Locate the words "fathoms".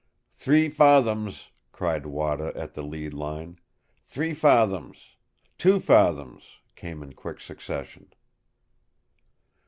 0.67-1.49, 4.33-5.15, 5.79-6.57